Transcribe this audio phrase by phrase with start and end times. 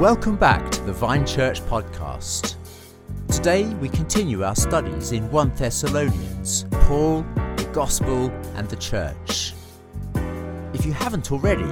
[0.00, 2.56] Welcome back to the Vine Church podcast.
[3.28, 7.20] Today we continue our studies in 1 Thessalonians, Paul,
[7.58, 9.52] the Gospel, and the Church.
[10.72, 11.70] If you haven't already,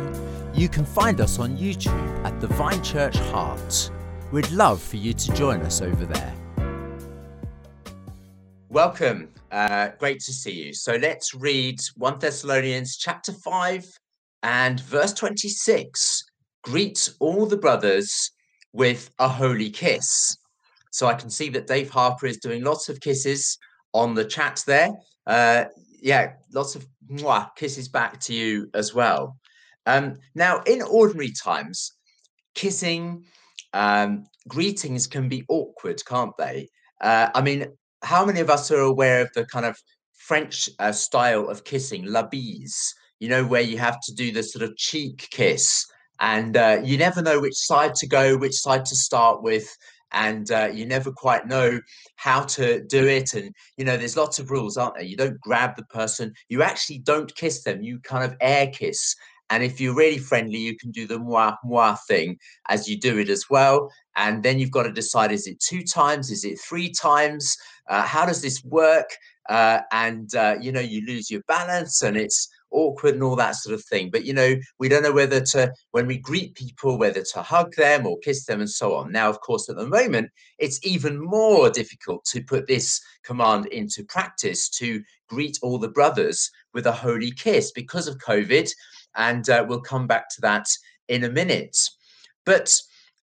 [0.53, 3.91] you can find us on YouTube at the Vine Church Heart.
[4.31, 6.35] We'd love for you to join us over there.
[8.69, 9.31] Welcome.
[9.51, 10.75] Uh, great to see you.
[10.75, 13.87] So let's read 1 Thessalonians chapter 5
[14.43, 16.28] and verse 26
[16.63, 18.31] greet all the brothers
[18.73, 20.37] with a holy kiss.
[20.91, 23.59] So I can see that Dave Harper is doing lots of kisses
[23.93, 24.91] on the chat there.
[25.27, 25.65] Uh,
[26.01, 29.37] yeah, lots of mwah, kisses back to you as well.
[29.87, 31.93] Um, now, in ordinary times,
[32.55, 33.25] kissing,
[33.73, 36.69] um, greetings can be awkward, can't they?
[37.01, 37.67] Uh, I mean,
[38.03, 39.77] how many of us are aware of the kind of
[40.15, 42.95] French uh, style of kissing, la bise?
[43.19, 45.87] You know, where you have to do the sort of cheek kiss
[46.21, 49.69] and uh, you never know which side to go, which side to start with,
[50.13, 51.81] and uh, you never quite know
[52.17, 53.35] how to do it.
[53.35, 55.05] And you know, there's lots of rules, aren't there?
[55.05, 59.15] You don't grab the person, you actually don't kiss them, you kind of air kiss.
[59.51, 62.37] And if you're really friendly, you can do the moi moi thing
[62.69, 63.91] as you do it as well.
[64.17, 66.31] And then you've got to decide: is it two times?
[66.31, 67.57] Is it three times?
[67.89, 69.09] Uh, how does this work?
[69.49, 73.57] Uh, and uh, you know, you lose your balance, and it's awkward and all that
[73.57, 74.11] sort of thing.
[74.11, 77.75] But you know, we don't know whether to, when we greet people, whether to hug
[77.75, 79.13] them or kiss them and so on.
[79.13, 84.05] Now, of course, at the moment, it's even more difficult to put this command into
[84.05, 88.71] practice to greet all the brothers with a holy kiss because of COVID.
[89.17, 90.67] And uh, we'll come back to that
[91.09, 91.77] in a minute.
[92.45, 92.81] But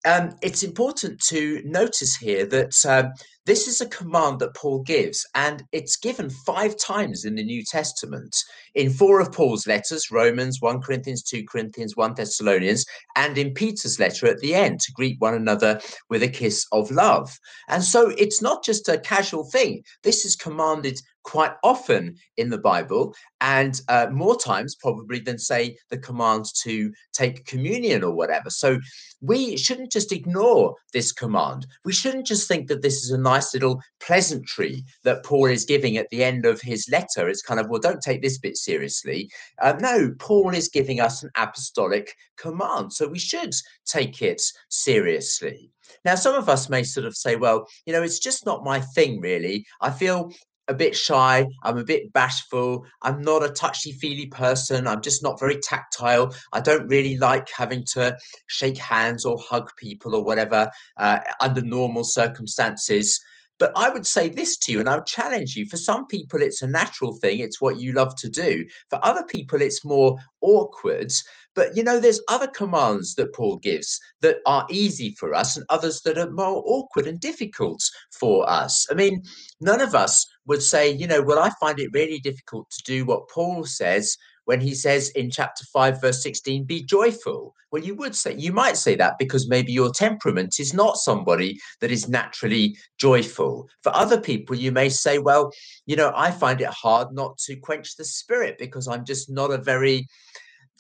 [0.06, 3.12] um, it's important to notice here that um,
[3.46, 7.64] this is a command that Paul gives, and it's given five times in the New
[7.64, 8.36] Testament
[8.76, 14.00] in four of Paul's letters Romans, 1 Corinthians, 2 Corinthians, 1 Thessalonians, and in Peter's
[14.00, 17.40] letter at the end to greet one another with a kiss of love.
[17.68, 22.58] And so it's not just a casual thing, this is commanded quite often in the
[22.58, 28.50] Bible, and uh, more times probably than, say, the command to take communion or whatever.
[28.50, 28.80] So
[29.22, 31.68] we shouldn't just ignore this command.
[31.86, 35.98] We shouldn't just think that this is a nice little pleasantry that Paul is giving
[35.98, 37.30] at the end of his letter.
[37.30, 39.30] It's kind of, well, don't take this bit seriously.
[39.62, 42.94] Uh, no, Paul is giving us an apostolic command.
[42.94, 43.54] So we should
[43.86, 45.72] take it seriously.
[46.06, 48.80] Now, some of us may sort of say, well, you know, it's just not my
[48.80, 49.66] thing, really.
[49.82, 50.32] I feel
[50.68, 51.46] a bit shy.
[51.64, 52.86] I'm a bit bashful.
[53.02, 54.88] I'm not a touchy feely person.
[54.88, 56.34] I'm just not very tactile.
[56.54, 58.18] I don't really like having to
[58.48, 63.20] shake hands or hug people or whatever uh, under normal circumstances.
[63.60, 65.68] But I would say this to you, and I would challenge you.
[65.68, 68.66] For some people, it's a natural thing, it's what you love to do.
[68.90, 71.12] For other people, it's more awkward.
[71.56, 75.66] But you know, there's other commands that Paul gives that are easy for us, and
[75.70, 78.88] others that are more awkward and difficult for us.
[78.90, 79.24] I mean,
[79.60, 83.06] none of us would say, you know, well, I find it really difficult to do
[83.06, 87.96] what Paul says when he says in chapter 5 verse 16 be joyful well you
[87.96, 92.10] would say you might say that because maybe your temperament is not somebody that is
[92.10, 95.52] naturally joyful for other people you may say well
[95.86, 99.52] you know i find it hard not to quench the spirit because i'm just not
[99.52, 100.08] a very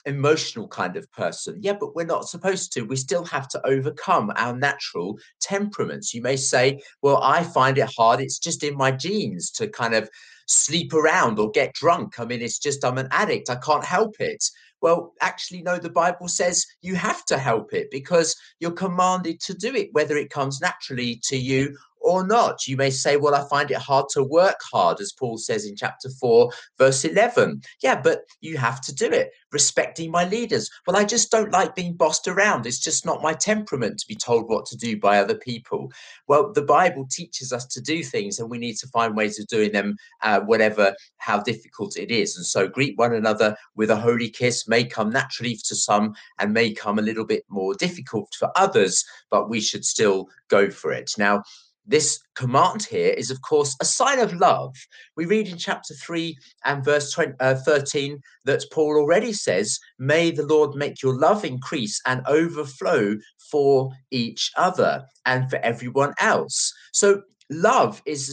[0.06, 1.58] emotional kind of person.
[1.62, 2.82] Yeah, but we're not supposed to.
[2.82, 6.14] We still have to overcome our natural temperaments.
[6.14, 8.22] You may say, well, I find it hard.
[8.22, 10.10] It's just in my genes to kind of
[10.48, 12.20] sleep around or get drunk.
[12.20, 13.50] I mean, it's just I'm an addict.
[13.50, 14.44] I can't help it.
[14.82, 19.54] Well, actually, no, the Bible says you have to help it because you're commanded to
[19.54, 22.68] do it, whether it comes naturally to you or not.
[22.68, 25.76] You may say, Well, I find it hard to work hard, as Paul says in
[25.76, 27.62] chapter 4, verse 11.
[27.82, 30.70] Yeah, but you have to do it, respecting my leaders.
[30.86, 32.66] Well, I just don't like being bossed around.
[32.66, 35.92] It's just not my temperament to be told what to do by other people.
[36.28, 39.48] Well, the Bible teaches us to do things, and we need to find ways of
[39.48, 42.36] doing them, uh, whatever how difficult it is.
[42.36, 46.54] And so, greet one another with a holy kiss may come naturally to some and
[46.54, 50.92] may come a little bit more difficult for others, but we should still go for
[50.92, 51.12] it.
[51.18, 51.44] Now,
[51.86, 54.76] this command here is, of course, a sign of love.
[55.16, 60.32] We read in chapter 3 and verse 20, uh, 13 that Paul already says, May
[60.32, 63.18] the Lord make your love increase and overflow
[63.52, 66.74] for each other and for everyone else.
[66.94, 68.30] So love is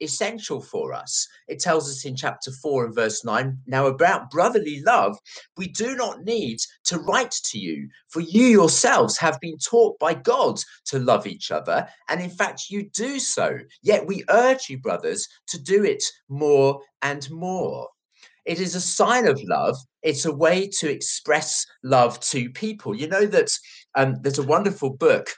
[0.00, 1.28] essential for us.
[1.46, 5.16] It tells us in chapter 4 and verse 9 now about brotherly love,
[5.56, 10.14] we do not need to write to you, for you yourselves have been taught by
[10.14, 11.86] God to love each other.
[12.08, 13.58] And in fact, you do so.
[13.82, 17.88] Yet we urge you, brothers, to do it more and more.
[18.44, 19.76] it is a sign of love.
[20.02, 22.94] It's a way to express love to people.
[22.94, 23.50] You know that
[23.94, 25.28] um, there's a wonderful book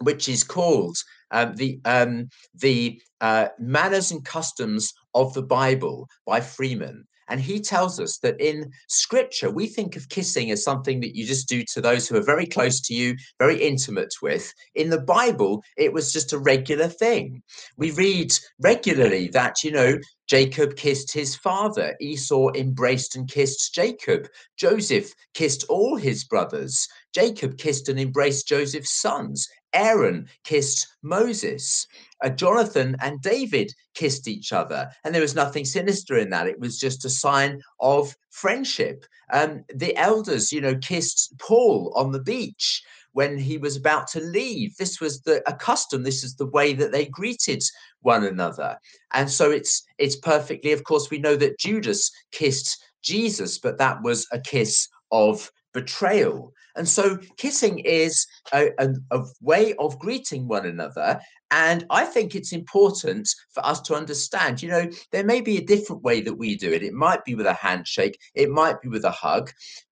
[0.00, 0.96] which is called
[1.30, 7.04] um, the um, the uh, manners and customs of the Bible by Freeman.
[7.28, 11.26] And he tells us that in scripture, we think of kissing as something that you
[11.26, 14.52] just do to those who are very close to you, very intimate with.
[14.74, 17.42] In the Bible, it was just a regular thing.
[17.76, 19.98] We read regularly that, you know,
[20.28, 21.96] Jacob kissed his father.
[22.00, 24.28] Esau embraced and kissed Jacob.
[24.56, 26.86] Joseph kissed all his brothers.
[27.14, 29.48] Jacob kissed and embraced Joseph's sons.
[29.72, 31.86] Aaron kissed Moses.
[32.22, 36.46] Uh, Jonathan and David kissed each other, and there was nothing sinister in that.
[36.46, 39.04] It was just a sign of friendship.
[39.32, 44.20] Um, the elders, you know, kissed Paul on the beach when he was about to
[44.20, 44.76] leave.
[44.76, 46.02] This was the a custom.
[46.02, 47.62] This is the way that they greeted
[48.00, 48.78] one another,
[49.12, 50.72] and so it's it's perfectly.
[50.72, 56.52] Of course, we know that Judas kissed Jesus, but that was a kiss of betrayal.
[56.76, 61.20] And so kissing is a, a, a, way of greeting one another.
[61.50, 65.64] And I think it's important for us to understand, you know, there may be a
[65.64, 66.82] different way that we do it.
[66.82, 69.50] It might be with a handshake, it might be with a hug.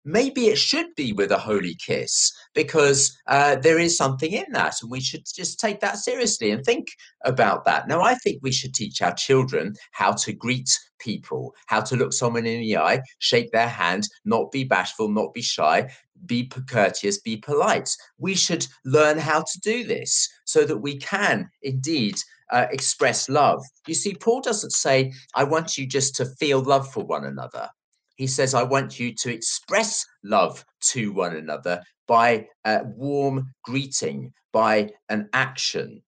[0.03, 4.75] Maybe it should be with a holy kiss because uh, there is something in that,
[4.81, 6.87] and we should just take that seriously and think
[7.23, 7.87] about that.
[7.87, 12.13] Now, I think we should teach our children how to greet people, how to look
[12.13, 15.87] someone in the eye, shake their hand, not be bashful, not be shy,
[16.25, 17.89] be courteous, be polite.
[18.17, 22.15] We should learn how to do this so that we can indeed
[22.51, 23.63] uh, express love.
[23.87, 27.69] You see, Paul doesn't say, I want you just to feel love for one another.
[28.15, 34.33] He says, I want you to express love to one another by a warm greeting,
[34.51, 36.01] by an action.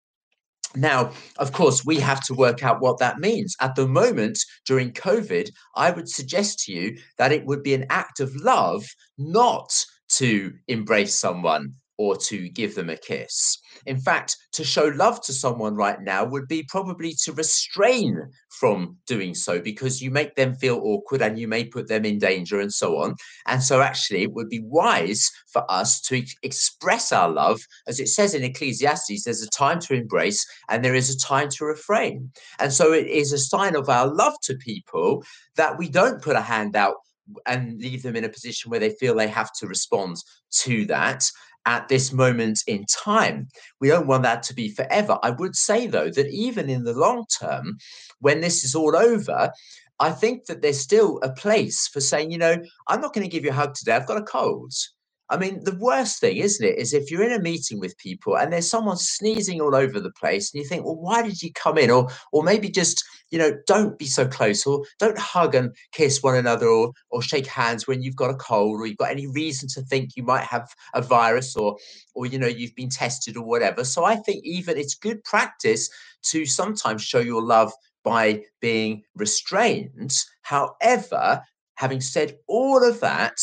[0.75, 3.55] Now, of course, we have to work out what that means.
[3.59, 7.85] At the moment, during COVID, I would suggest to you that it would be an
[7.89, 8.85] act of love
[9.17, 9.71] not
[10.15, 13.59] to embrace someone or to give them a kiss.
[13.85, 18.19] In fact, to show love to someone right now would be probably to restrain
[18.59, 22.17] from doing so because you make them feel awkward and you may put them in
[22.17, 23.13] danger and so on.
[23.45, 27.59] And so, actually, it would be wise for us to express our love.
[27.85, 31.49] As it says in Ecclesiastes, there's a time to embrace and there is a time
[31.49, 32.31] to refrain.
[32.57, 35.23] And so, it is a sign of our love to people
[35.55, 36.95] that we don't put a hand out
[37.45, 40.17] and leave them in a position where they feel they have to respond
[40.51, 41.29] to that
[41.65, 43.47] at this moment in time.
[43.79, 45.19] We don't want that to be forever.
[45.23, 47.77] I would say, though, that even in the long term,
[48.19, 49.51] when this is all over,
[49.99, 53.31] I think that there's still a place for saying, you know, I'm not going to
[53.31, 53.93] give you a hug today.
[53.93, 54.73] I've got a cold.
[55.31, 58.37] I mean, the worst thing, isn't it, is if you're in a meeting with people
[58.37, 61.53] and there's someone sneezing all over the place, and you think, well, why did you
[61.53, 61.89] come in?
[61.89, 66.21] Or, or maybe just, you know, don't be so close, or don't hug and kiss
[66.21, 69.27] one another, or or shake hands when you've got a cold, or you've got any
[69.27, 71.77] reason to think you might have a virus, or
[72.13, 73.85] or you know, you've been tested or whatever.
[73.85, 75.89] So I think even it's good practice
[76.23, 77.71] to sometimes show your love
[78.03, 80.17] by being restrained.
[80.41, 81.41] However,
[81.75, 83.39] having said all of that,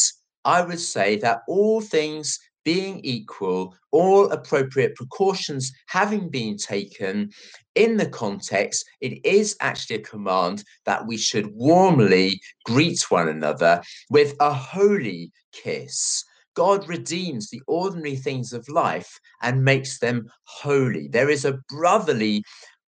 [0.48, 7.30] I would say that all things being equal, all appropriate precautions having been taken
[7.74, 13.82] in the context, it is actually a command that we should warmly greet one another
[14.08, 16.24] with a holy kiss.
[16.54, 21.08] God redeems the ordinary things of life and makes them holy.
[21.08, 22.42] There is a brotherly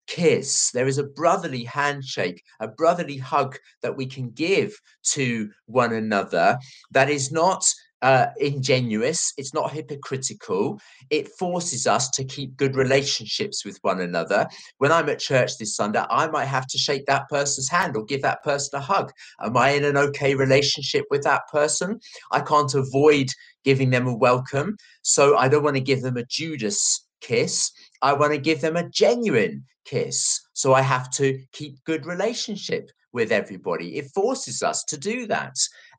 [0.09, 0.71] kiss.
[0.71, 4.75] There is a brotherly handshake, a brotherly hug that we can give
[5.11, 6.57] to one another
[6.91, 7.63] that is not
[8.01, 10.79] uh, ingenuous, it's not hypocritical.
[11.09, 14.47] It forces us to keep good relationships with one another.
[14.77, 18.05] When I'm at church this Sunday, I might have to shake that person's hand or
[18.05, 19.11] give that person a hug.
[19.41, 21.99] Am I in an okay relationship with that person?
[22.31, 23.27] I can't avoid
[23.65, 24.77] giving them a welcome.
[25.01, 27.71] So I don't want to give them a Judas kiss.
[28.01, 30.41] I want to give them a genuine kiss.
[30.53, 33.97] So I have to keep good relationship with everybody.
[33.97, 35.55] It forces us to do that.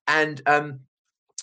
[0.06, 0.80] And um,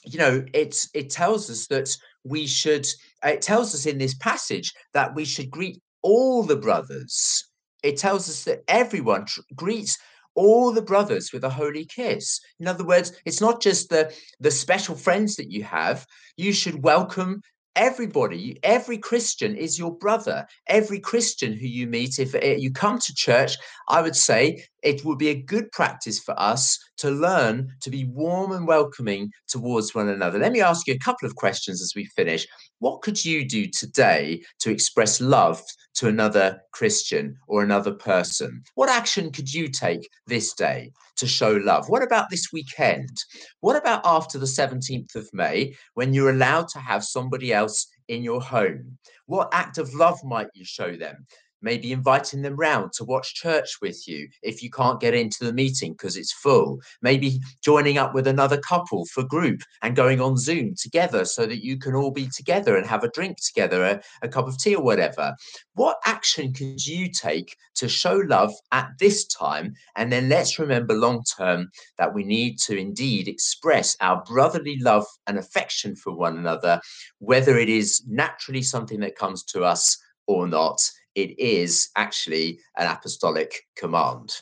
[0.04, 2.88] you know, it's it tells us that we should
[3.24, 7.46] it tells us in this passage that we should greet all the brothers.
[7.84, 9.98] It tells us that everyone tr- greets
[10.36, 12.40] all the brothers with a holy kiss.
[12.60, 16.06] In other words, it's not just the the special friends that you have.
[16.38, 17.42] You should welcome
[17.78, 20.46] everybody, every Christian is your brother.
[20.68, 23.56] Every Christian who you meet, if eh, you come to church,
[23.88, 28.06] I would say it would be a good practice for us to learn to be
[28.06, 30.40] warm and welcoming towards one another.
[30.40, 32.48] Let me ask you a couple of questions as we finish.
[32.80, 35.64] What could you do today to express love
[35.96, 38.64] to another Christian or another person?
[38.76, 41.90] What action could you take this day to show love?
[41.90, 43.18] What about this weekend?
[43.62, 48.22] What about after the 17th of May when you're allowed to have somebody else in
[48.22, 49.00] your home?
[49.26, 51.26] What act of love might you show them?
[51.62, 55.54] Maybe inviting them round to watch church with you if you can't get into the
[55.54, 56.80] meeting because it's full.
[57.02, 61.64] Maybe joining up with another couple for group and going on zoom together so that
[61.64, 64.76] you can all be together and have a drink together a, a cup of tea
[64.76, 65.36] or whatever.
[65.74, 69.74] What action could you take to show love at this time?
[69.96, 75.06] And then let's remember long term that we need to indeed express our brotherly love
[75.28, 76.82] and affection for one another
[77.20, 79.98] whether it is naturally something that comes to us
[80.28, 80.80] or not
[81.18, 84.36] it is actually an apostolic command.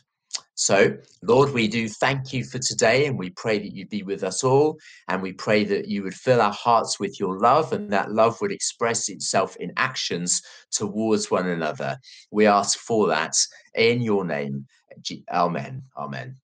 [0.55, 4.23] So, Lord, we do thank you for today and we pray that you be with
[4.23, 4.77] us all.
[5.07, 8.39] And we pray that you would fill our hearts with your love and that love
[8.41, 10.41] would express itself in actions
[10.71, 11.97] towards one another.
[12.31, 13.35] We ask for that
[13.73, 14.67] in your name.
[15.31, 15.83] Amen.
[15.97, 16.37] Amen.